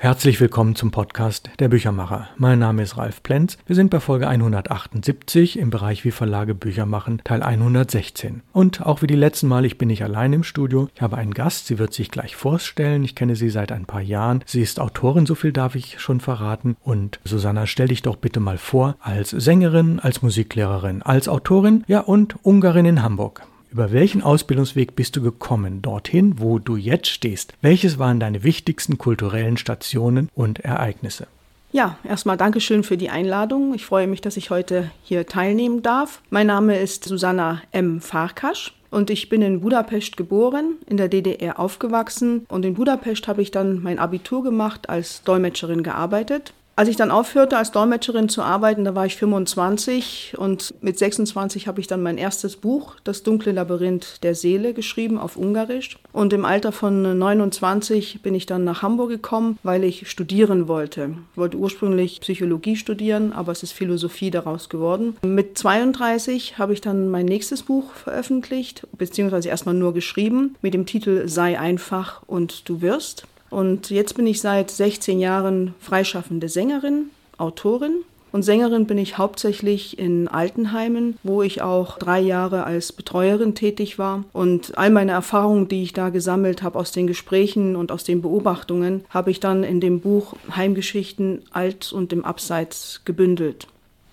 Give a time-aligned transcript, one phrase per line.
[0.00, 2.28] Herzlich willkommen zum Podcast Der Büchermacher.
[2.36, 3.58] Mein Name ist Ralf Plenz.
[3.66, 8.42] Wir sind bei Folge 178 im Bereich Wie Verlage Bücher machen, Teil 116.
[8.52, 10.88] Und auch wie die letzten Mal, ich bin nicht allein im Studio.
[10.94, 13.02] Ich habe einen Gast, sie wird sich gleich vorstellen.
[13.02, 14.44] Ich kenne sie seit ein paar Jahren.
[14.46, 16.76] Sie ist Autorin, so viel darf ich schon verraten.
[16.84, 21.98] Und Susanna, stell dich doch bitte mal vor als Sängerin, als Musiklehrerin, als Autorin, ja
[21.98, 23.47] und Ungarin in Hamburg.
[23.70, 27.52] Über welchen Ausbildungsweg bist du gekommen, dorthin, wo du jetzt stehst?
[27.60, 31.26] Welches waren deine wichtigsten kulturellen Stationen und Ereignisse?
[31.70, 33.74] Ja, erstmal Dankeschön für die Einladung.
[33.74, 36.22] Ich freue mich, dass ich heute hier teilnehmen darf.
[36.30, 38.00] Mein Name ist Susanna M.
[38.00, 38.72] Farkasch.
[38.90, 43.50] Und ich bin in Budapest geboren, in der DDR aufgewachsen und in Budapest habe ich
[43.50, 46.54] dann mein Abitur gemacht, als Dolmetscherin gearbeitet.
[46.78, 51.66] Als ich dann aufhörte, als Dolmetscherin zu arbeiten, da war ich 25 und mit 26
[51.66, 55.98] habe ich dann mein erstes Buch, Das dunkle Labyrinth der Seele, geschrieben auf Ungarisch.
[56.12, 61.16] Und im Alter von 29 bin ich dann nach Hamburg gekommen, weil ich studieren wollte.
[61.32, 65.16] Ich wollte ursprünglich Psychologie studieren, aber es ist Philosophie daraus geworden.
[65.22, 70.86] Mit 32 habe ich dann mein nächstes Buch veröffentlicht, beziehungsweise erstmal nur geschrieben, mit dem
[70.86, 73.26] Titel Sei einfach und du wirst.
[73.50, 78.04] Und jetzt bin ich seit 16 Jahren freischaffende Sängerin, Autorin.
[78.30, 83.98] Und Sängerin bin ich hauptsächlich in Altenheimen, wo ich auch drei Jahre als Betreuerin tätig
[83.98, 84.24] war.
[84.34, 88.20] Und all meine Erfahrungen, die ich da gesammelt habe aus den Gesprächen und aus den
[88.20, 93.66] Beobachtungen, habe ich dann in dem Buch Heimgeschichten Alt und im Abseits gebündelt.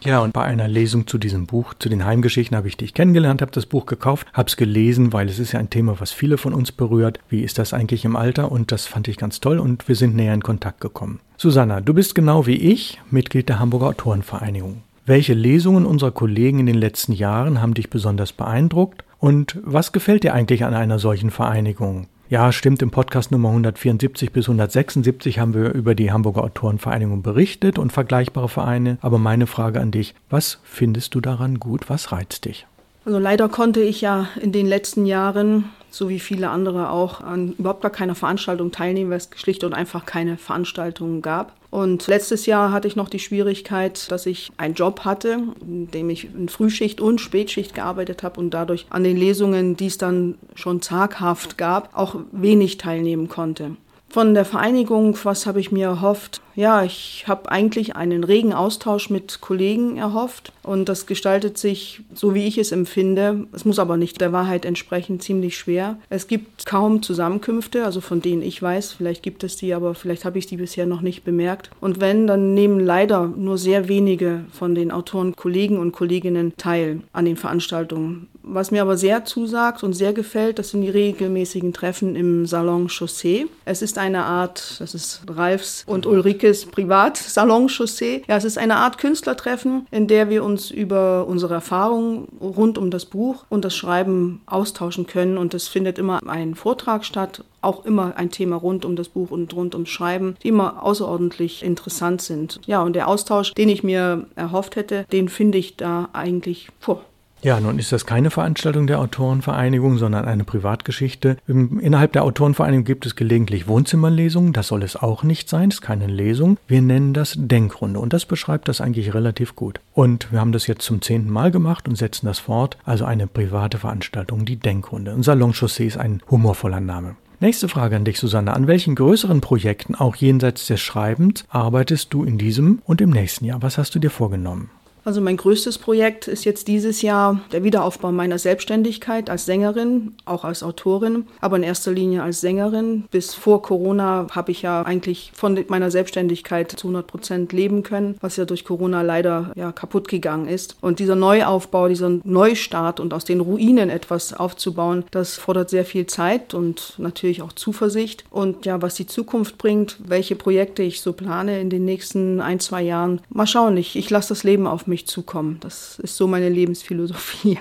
[0.04, 3.42] Ja, und bei einer Lesung zu diesem Buch, zu den Heimgeschichten, habe ich dich kennengelernt,
[3.42, 6.38] habe das Buch gekauft, habe es gelesen, weil es ist ja ein Thema, was viele
[6.38, 7.20] von uns berührt.
[7.30, 8.52] Wie ist das eigentlich im Alter?
[8.52, 11.20] Und das fand ich ganz toll und wir sind näher in Kontakt gekommen.
[11.38, 14.84] Susanna, du bist genau wie ich Mitglied der Hamburger Autorenvereinigung.
[15.08, 19.04] Welche Lesungen unserer Kollegen in den letzten Jahren haben dich besonders beeindruckt?
[19.20, 22.08] Und was gefällt dir eigentlich an einer solchen Vereinigung?
[22.28, 22.82] Ja, stimmt.
[22.82, 28.50] Im Podcast Nummer 174 bis 176 haben wir über die Hamburger Autorenvereinigung berichtet und vergleichbare
[28.50, 28.98] Vereine.
[29.02, 31.88] Aber meine Frage an dich, was findest du daran gut?
[31.88, 32.66] Was reizt dich?
[33.06, 37.54] Also leider konnte ich ja in den letzten Jahren, so wie viele andere auch, an
[37.60, 41.54] überhaupt gar keiner Veranstaltung teilnehmen, weil es schlicht und einfach keine Veranstaltungen gab.
[41.76, 46.10] Und letztes Jahr hatte ich noch die Schwierigkeit, dass ich einen Job hatte, in dem
[46.10, 50.38] ich in Frühschicht und Spätschicht gearbeitet habe und dadurch an den Lesungen, die es dann
[50.54, 53.76] schon zaghaft gab, auch wenig teilnehmen konnte.
[54.16, 56.40] Von der Vereinigung, was habe ich mir erhofft?
[56.56, 62.34] Ja, ich habe eigentlich einen regen Austausch mit Kollegen erhofft und das gestaltet sich, so
[62.34, 65.98] wie ich es empfinde, es muss aber nicht der Wahrheit entsprechen, ziemlich schwer.
[66.10, 70.24] Es gibt kaum Zusammenkünfte, also von denen ich weiß, vielleicht gibt es die, aber vielleicht
[70.24, 71.70] habe ich die bisher noch nicht bemerkt.
[71.82, 77.02] Und wenn, dann nehmen leider nur sehr wenige von den Autoren, Kollegen und Kolleginnen teil
[77.12, 78.30] an den Veranstaltungen.
[78.48, 82.90] Was mir aber sehr zusagt und sehr gefällt, das sind die regelmäßigen Treffen im Salon
[82.90, 83.48] Chaussee.
[83.66, 88.22] Es ist eine Art, das ist Ralfs und Ulrikes Privatsalon Chaussee.
[88.28, 92.92] Ja, es ist eine Art Künstlertreffen, in der wir uns über unsere Erfahrungen rund um
[92.92, 95.40] das Buch und das Schreiben austauschen können.
[95.40, 99.32] Und es findet immer ein Vortrag statt, auch immer ein Thema rund um das Buch
[99.32, 102.60] und rund ums Schreiben, die immer außerordentlich interessant sind.
[102.68, 107.04] Ja, und der Austausch, den ich mir erhofft hätte, den finde ich da eigentlich vor.
[107.46, 111.38] Ja, nun ist das keine Veranstaltung der Autorenvereinigung, sondern eine Privatgeschichte.
[111.46, 114.52] Innerhalb der Autorenvereinigung gibt es gelegentlich Wohnzimmerlesungen.
[114.52, 115.70] Das soll es auch nicht sein.
[115.70, 116.58] Das ist keine Lesung.
[116.68, 119.80] Wir nennen das Denkrunde und das beschreibt das eigentlich relativ gut.
[119.94, 122.80] Und wir haben das jetzt zum zehnten Mal gemacht und setzen das fort.
[122.84, 125.14] Also eine private Veranstaltung, die Denkrunde.
[125.14, 127.16] Und Salon Chaussee ist ein humorvoller Name.
[127.42, 128.56] Nächste Frage an dich, Susanne.
[128.56, 133.46] An welchen größeren Projekten, auch jenseits des Schreibens, arbeitest du in diesem und im nächsten
[133.46, 133.62] Jahr?
[133.62, 134.72] Was hast du dir vorgenommen?
[135.06, 140.44] Also mein größtes Projekt ist jetzt dieses Jahr der Wiederaufbau meiner Selbstständigkeit als Sängerin, auch
[140.44, 143.04] als Autorin, aber in erster Linie als Sängerin.
[143.12, 148.18] Bis vor Corona habe ich ja eigentlich von meiner Selbstständigkeit zu 100 Prozent leben können,
[148.20, 150.76] was ja durch Corona leider ja kaputt gegangen ist.
[150.82, 156.08] Und dieser Neuaufbau, dieser Neustart und aus den Ruinen etwas aufzubauen, das fordert sehr viel
[156.08, 158.24] Zeit und natürlich auch Zuversicht.
[158.32, 162.60] Und ja, was die Zukunft bringt, welche Projekte ich so plane in den nächsten ein,
[162.60, 163.78] zwei Jahren, mal schauen.
[163.78, 165.58] Ich, ich lasse das Leben auf mich mich zukommen.
[165.60, 167.60] Das ist so meine Lebensphilosophie.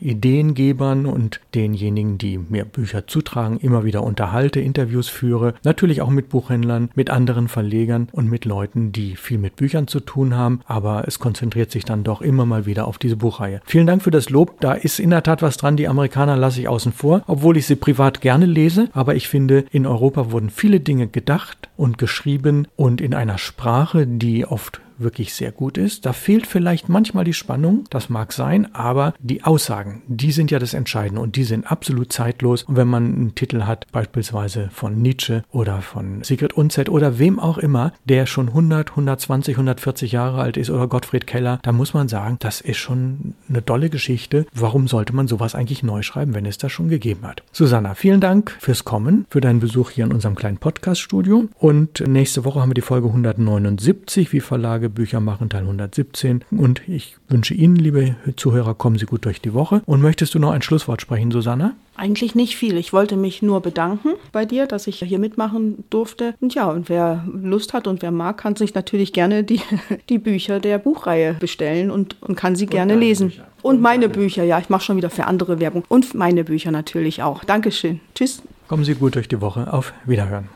[0.00, 6.10] Ideengebern und denjenigen, die mir Bücher zutragen, Buchverlagen immer wieder unterhalte, Interviews führe, natürlich auch
[6.10, 10.60] mit Buchhändlern, mit anderen Verlegern und mit Leuten, die viel mit Büchern zu tun haben,
[10.66, 13.60] aber es konzentriert sich dann doch immer mal wieder auf diese Buchreihe.
[13.66, 16.60] Vielen Dank für das Lob, da ist in der Tat was dran, die Amerikaner lasse
[16.60, 20.50] ich außen vor, obwohl ich sie privat gerne lese, aber ich finde, in Europa wurden
[20.50, 26.06] viele Dinge gedacht und geschrieben und in einer Sprache, die oft wirklich sehr gut ist.
[26.06, 30.58] Da fehlt vielleicht manchmal die Spannung, das mag sein, aber die Aussagen, die sind ja
[30.58, 32.62] das Entscheidende und die sind absolut zeitlos.
[32.64, 37.38] Und wenn man einen Titel hat, beispielsweise von Nietzsche oder von Sigrid Unzett oder wem
[37.38, 41.94] auch immer, der schon 100, 120, 140 Jahre alt ist oder Gottfried Keller, da muss
[41.94, 44.46] man sagen, das ist schon eine tolle Geschichte.
[44.54, 47.42] Warum sollte man sowas eigentlich neu schreiben, wenn es das schon gegeben hat?
[47.52, 51.48] Susanna, vielen Dank fürs Kommen, für deinen Besuch hier in unserem kleinen Podcast-Studio.
[51.58, 56.44] Und nächste Woche haben wir die Folge 179, wie Verlage Bücher machen, Teil 117.
[56.50, 59.82] Und ich wünsche Ihnen, liebe Zuhörer, kommen Sie gut durch die Woche.
[59.86, 61.74] Und möchtest du noch ein Schlusswort sprechen, Susanne?
[61.96, 62.76] Eigentlich nicht viel.
[62.76, 66.34] Ich wollte mich nur bedanken bei dir, dass ich hier mitmachen durfte.
[66.40, 69.60] Und ja, und wer Lust hat und wer mag, kann sich natürlich gerne die,
[70.08, 73.28] die Bücher der Buchreihe bestellen und, und kann sie und gerne lesen.
[73.28, 73.46] Bücher.
[73.62, 75.84] Und meine Bücher, ja, ich mache schon wieder für andere Werbung.
[75.88, 77.44] Und meine Bücher natürlich auch.
[77.44, 78.00] Dankeschön.
[78.14, 78.42] Tschüss.
[78.68, 79.72] Kommen Sie gut durch die Woche.
[79.72, 80.48] Auf Wiederhören.